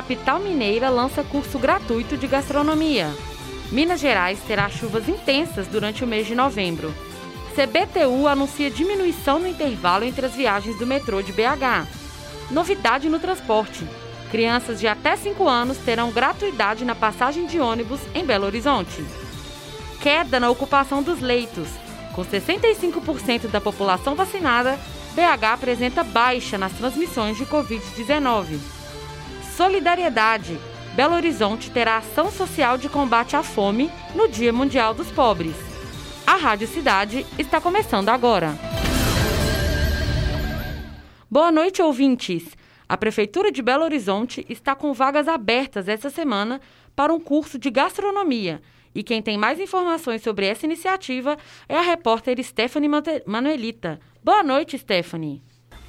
[0.00, 3.14] capital mineira lança curso gratuito de gastronomia.
[3.70, 6.90] Minas Gerais terá chuvas intensas durante o mês de novembro.
[7.54, 11.86] CBTU anuncia diminuição no intervalo entre as viagens do metrô de BH.
[12.50, 13.86] Novidade no transporte.
[14.30, 19.04] Crianças de até 5 anos terão gratuidade na passagem de ônibus em Belo Horizonte.
[20.00, 21.68] Queda na ocupação dos leitos.
[22.14, 24.80] Com 65% da população vacinada,
[25.14, 28.79] BH apresenta baixa nas transmissões de Covid-19.
[29.60, 30.58] Solidariedade.
[30.96, 35.54] Belo Horizonte terá ação social de combate à fome no Dia Mundial dos Pobres.
[36.26, 38.54] A Rádio Cidade está começando agora.
[41.30, 42.56] Boa noite, ouvintes.
[42.88, 46.58] A Prefeitura de Belo Horizonte está com vagas abertas essa semana
[46.96, 48.62] para um curso de gastronomia.
[48.94, 51.36] E quem tem mais informações sobre essa iniciativa
[51.68, 52.88] é a repórter Stephanie
[53.26, 54.00] Manuelita.
[54.24, 55.42] Boa noite, Stephanie.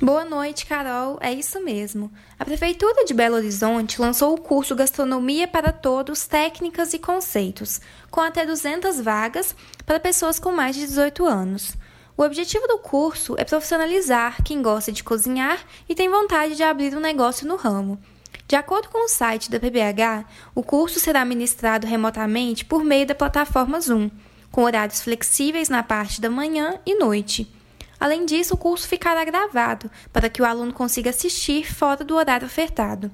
[0.04, 1.20] Boa noite, Carol.
[1.22, 2.12] É isso mesmo.
[2.40, 8.20] A Prefeitura de Belo Horizonte lançou o curso Gastronomia para Todos Técnicas e Conceitos, com
[8.20, 11.74] até 200 vagas para pessoas com mais de 18 anos.
[12.18, 16.98] O objetivo do curso é profissionalizar quem gosta de cozinhar e tem vontade de abrir
[16.98, 18.00] um negócio no ramo.
[18.48, 23.14] De acordo com o site da PBH, o curso será ministrado remotamente por meio da
[23.14, 24.10] plataforma Zoom,
[24.50, 27.61] com horários flexíveis na parte da manhã e noite.
[28.02, 32.48] Além disso, o curso ficará gravado para que o aluno consiga assistir fora do horário
[32.48, 33.12] ofertado.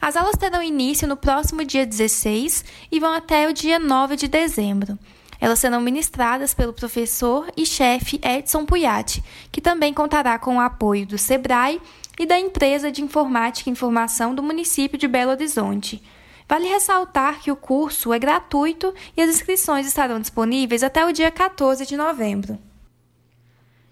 [0.00, 4.26] As aulas terão início no próximo dia 16 e vão até o dia 9 de
[4.26, 4.98] dezembro.
[5.40, 11.06] Elas serão ministradas pelo professor e chefe Edson Puyati, que também contará com o apoio
[11.06, 11.80] do SEBRAE
[12.18, 16.02] e da Empresa de Informática e Informação do município de Belo Horizonte.
[16.48, 21.30] Vale ressaltar que o curso é gratuito e as inscrições estarão disponíveis até o dia
[21.30, 22.58] 14 de novembro.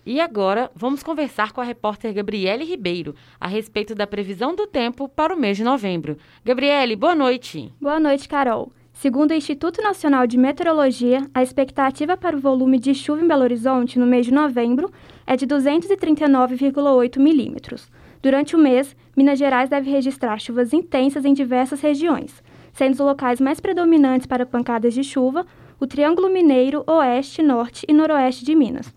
[0.06, 5.08] E agora vamos conversar com a repórter Gabriele Ribeiro a respeito da previsão do tempo
[5.08, 6.16] para o mês de novembro.
[6.44, 7.72] Gabriele, boa noite.
[7.80, 8.70] Boa noite, Carol.
[8.92, 13.42] Segundo o Instituto Nacional de Meteorologia, a expectativa para o volume de chuva em Belo
[13.42, 14.92] Horizonte no mês de novembro
[15.26, 17.91] é de 239,8 milímetros.
[18.22, 23.41] Durante o mês, Minas Gerais deve registrar chuvas intensas em diversas regiões, sendo os locais
[23.41, 25.44] mais predominantes para pancadas de chuva
[25.81, 28.94] o Triângulo Mineiro, Oeste, Norte e Noroeste de Minas.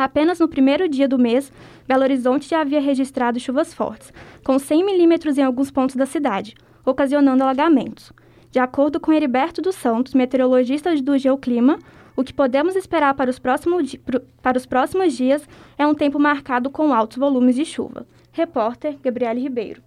[0.00, 1.52] Apenas no primeiro dia do mês,
[1.86, 4.10] Belo Horizonte já havia registrado chuvas fortes,
[4.42, 6.54] com 100 milímetros em alguns pontos da cidade,
[6.86, 8.10] ocasionando alagamentos.
[8.50, 11.78] De acordo com Heriberto dos Santos, meteorologista do Geoclima,
[12.16, 13.94] o que podemos esperar para os, próximos,
[14.40, 15.46] para os próximos dias
[15.76, 18.06] é um tempo marcado com altos volumes de chuva.
[18.32, 19.82] Repórter Gabriele Ribeiro.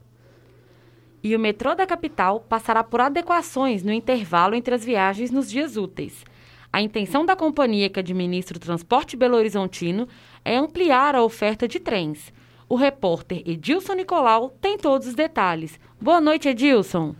[1.24, 5.76] E o metrô da capital passará por adequações no intervalo entre as viagens nos dias
[5.76, 6.24] úteis.
[6.74, 10.08] A intenção da companhia que administra o transporte belo-horizontino
[10.44, 12.34] é ampliar a oferta de trens.
[12.68, 15.80] O repórter Edilson Nicolau tem todos os detalhes.
[16.02, 17.14] Boa noite, Edilson.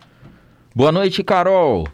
[0.74, 1.86] Boa noite, Carol.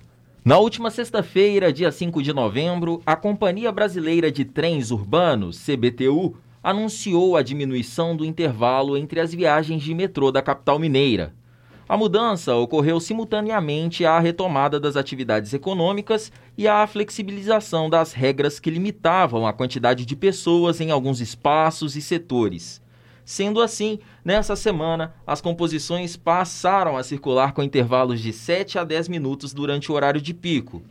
[0.43, 7.37] Na última sexta-feira, dia 5 de novembro, a Companhia Brasileira de Trens Urbanos, CBTU, anunciou
[7.37, 11.35] a diminuição do intervalo entre as viagens de metrô da capital mineira.
[11.91, 18.71] A mudança ocorreu simultaneamente à retomada das atividades econômicas e à flexibilização das regras que
[18.71, 22.81] limitavam a quantidade de pessoas em alguns espaços e setores.
[23.25, 29.09] Sendo assim, nessa semana, as composições passaram a circular com intervalos de 7 a 10
[29.09, 30.85] minutos durante o horário de pico.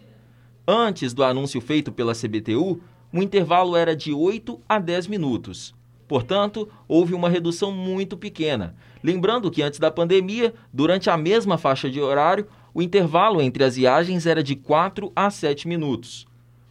[0.67, 2.81] Antes do anúncio feito pela CBTU,
[3.13, 5.78] o intervalo era de 8 a 10 minutos.
[6.09, 8.75] Portanto, houve uma redução muito pequena.
[9.03, 13.75] Lembrando que antes da pandemia, durante a mesma faixa de horário, o intervalo entre as
[13.75, 16.25] viagens era de 4 a 7 minutos.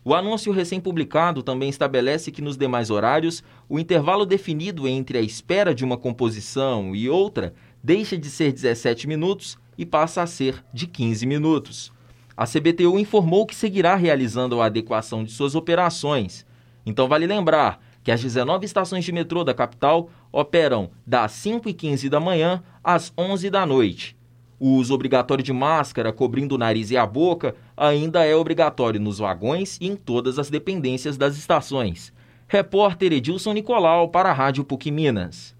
[0.04, 5.72] O anúncio recém-publicado também estabelece que nos demais horários, o intervalo definido entre a espera
[5.72, 10.88] de uma composição e outra deixa de ser 17 minutos e passa a ser de
[10.88, 11.92] 15 minutos.
[12.36, 16.44] A CBTU informou que seguirá realizando a adequação de suas operações.
[16.84, 22.20] Então vale lembrar que as 19 estações de metrô da capital operam das 5h15 da
[22.20, 24.18] manhã às 11 da noite
[24.60, 29.18] o uso obrigatório de máscara cobrindo o nariz e a boca ainda é obrigatório nos
[29.18, 32.12] vagões e em todas as dependências das estações.
[32.48, 35.56] Repórter Edilson Nicolau para a Rádio PUC Minas.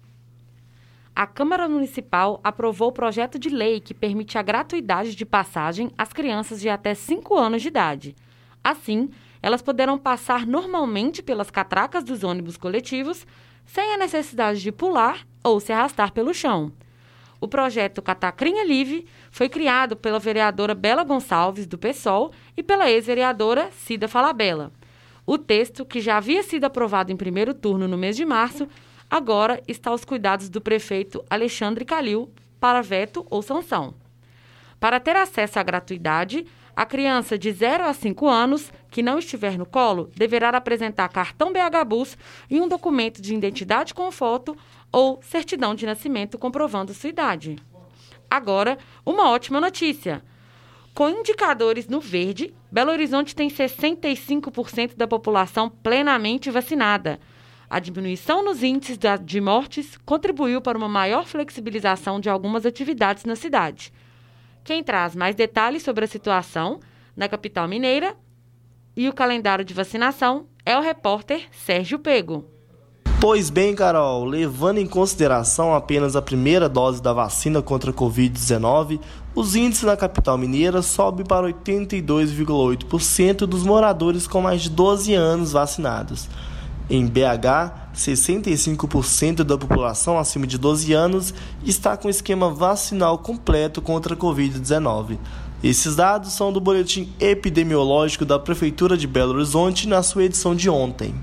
[1.15, 6.11] A Câmara Municipal aprovou o projeto de lei que permite a gratuidade de passagem às
[6.11, 8.15] crianças de até 5 anos de idade.
[8.63, 9.09] Assim,
[9.41, 13.25] elas poderão passar normalmente pelas catracas dos ônibus coletivos
[13.65, 16.71] sem a necessidade de pular ou se arrastar pelo chão.
[17.41, 23.69] O projeto Catacrinha Livre foi criado pela vereadora Bela Gonçalves, do PSOL, e pela ex-vereadora
[23.71, 24.71] Cida Falabella.
[25.25, 28.67] O texto, que já havia sido aprovado em primeiro turno no mês de março,
[29.09, 33.93] agora está aos cuidados do prefeito Alexandre Calil para veto ou sanção.
[34.79, 36.45] Para ter acesso à gratuidade,
[36.75, 41.51] a criança de 0 a 5 anos que não estiver no colo deverá apresentar cartão
[41.51, 42.17] BH Bus
[42.49, 44.55] e um documento de identidade com foto
[44.91, 47.57] ou certidão de nascimento comprovando sua idade.
[48.29, 50.23] Agora, uma ótima notícia.
[50.93, 57.19] Com indicadores no verde, Belo Horizonte tem 65% da população plenamente vacinada.
[57.69, 63.35] A diminuição nos índices de mortes contribuiu para uma maior flexibilização de algumas atividades na
[63.35, 63.93] cidade.
[64.69, 66.79] Quem traz mais detalhes sobre a situação
[67.17, 68.15] na capital mineira
[68.95, 72.45] e o calendário de vacinação é o repórter Sérgio Pego.
[73.19, 78.99] Pois bem, Carol, levando em consideração apenas a primeira dose da vacina contra a Covid-19,
[79.33, 85.51] os índices na capital mineira sobem para 82,8% dos moradores com mais de 12 anos
[85.51, 86.29] vacinados.
[86.89, 91.33] Em BH, 65% da população acima de 12 anos
[91.63, 95.19] está com esquema vacinal completo contra a Covid-19.
[95.63, 100.67] Esses dados são do boletim epidemiológico da Prefeitura de Belo Horizonte na sua edição de
[100.67, 101.13] ontem.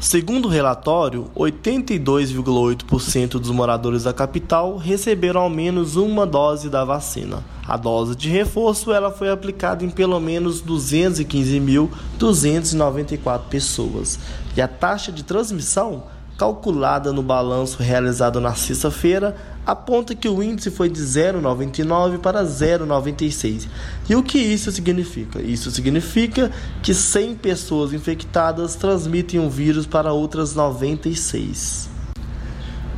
[0.00, 7.44] Segundo o relatório, 82,8% dos moradores da capital receberam ao menos uma dose da vacina.
[7.68, 14.18] A dose de reforço ela foi aplicada em pelo menos 215.294 pessoas.
[14.56, 16.04] E a taxa de transmissão
[16.40, 23.68] calculada no balanço realizado na sexta-feira, aponta que o índice foi de 0,99 para 0,96.
[24.08, 25.42] E o que isso significa?
[25.42, 26.50] Isso significa
[26.82, 31.90] que 100 pessoas infectadas transmitem o vírus para outras 96.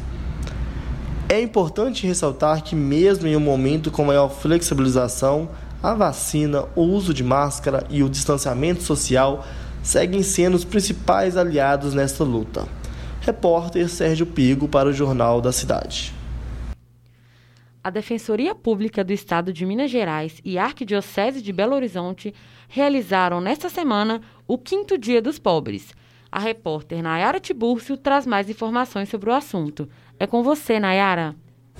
[1.28, 5.48] É importante ressaltar que, mesmo em um momento com maior flexibilização,
[5.82, 9.44] a vacina, o uso de máscara e o distanciamento social
[9.82, 12.66] seguem sendo os principais aliados nesta luta.
[13.20, 16.17] Repórter Sérgio Pigo para o Jornal da Cidade.
[17.88, 22.35] A Defensoria Pública do Estado de Minas Gerais e a Arquidiocese de Belo Horizonte
[22.68, 25.95] realizaram nesta semana o quinto Dia dos Pobres.
[26.30, 29.88] A repórter Nayara Tibúrcio traz mais informações sobre o assunto.
[30.21, 31.35] É com você, Nayara.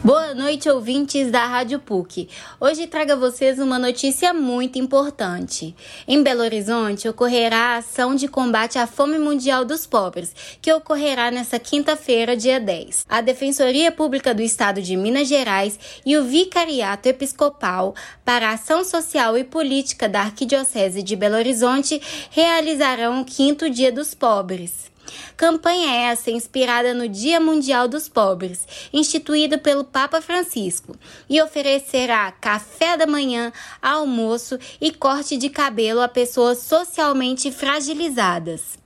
[0.05, 2.29] Boa noite, ouvintes da Rádio PUC.
[2.61, 5.75] Hoje trago a vocês uma notícia muito importante.
[6.07, 11.33] Em Belo Horizonte ocorrerá a ação de combate à fome mundial dos pobres, que ocorrerá
[11.33, 13.07] nesta quinta-feira, dia 10.
[13.09, 15.77] A Defensoria Pública do Estado de Minas Gerais
[16.07, 17.93] e o Vicariato Episcopal
[18.25, 22.01] para a Ação Social e Política da Arquidiocese de Belo Horizonte
[22.31, 24.97] realizarão o quinto Dia dos Pobres.
[25.37, 30.97] Campanha essa inspirada no Dia Mundial dos Pobres, instituído pelo Papa Francisco,
[31.29, 38.79] e oferecerá café da manhã, almoço e corte de cabelo a pessoas socialmente fragilizadas.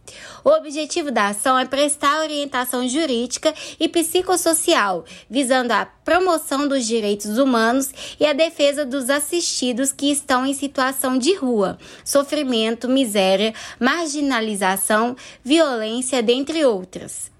[0.44, 7.38] O objetivo da ação é prestar orientação jurídica e psicossocial, visando a promoção dos direitos
[7.38, 15.16] humanos e a defesa dos assistidos que estão em situação de rua, sofrimento, miséria, marginalização,
[15.44, 17.30] violência, dentre outras.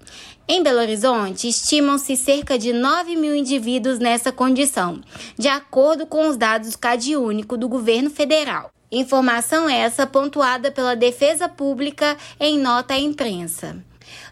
[0.47, 5.01] Em Belo Horizonte, estimam-se cerca de 9 mil indivíduos nessa condição,
[5.37, 8.69] de acordo com os dados CadÚnico do governo federal.
[8.95, 13.75] Informação essa pontuada pela Defesa Pública em nota à imprensa.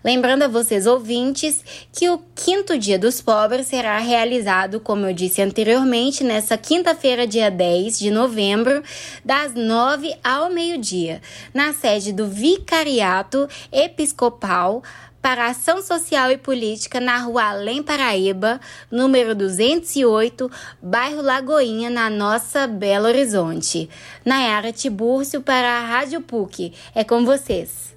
[0.03, 5.41] Lembrando a vocês ouvintes que o quinto dia dos pobres será realizado, como eu disse
[5.41, 8.83] anteriormente, nessa quinta-feira, dia 10 de novembro,
[9.25, 11.23] das 9 ao meio-dia,
[11.55, 14.83] na sede do Vicariato Episcopal
[15.21, 18.59] para Ação Social e Política na Rua Além Paraíba,
[18.89, 20.49] número 208,
[20.81, 23.89] bairro Lagoinha, na nossa Belo Horizonte.
[24.25, 26.73] Nayara Tibúrcio para a Rádio PUC.
[26.95, 27.95] É com vocês.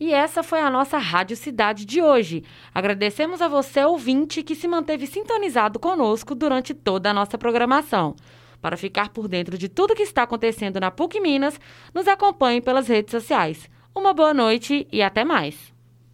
[0.00, 2.42] E essa foi a nossa Rádio Cidade de hoje.
[2.74, 8.16] Agradecemos a você, ouvinte, que se manteve sintonizado conosco durante toda a nossa programação.
[8.60, 11.58] Para ficar por dentro de tudo que está acontecendo na PUC Minas,
[11.94, 13.70] nos acompanhe pelas redes sociais.
[13.94, 15.71] Uma boa noite e até mais.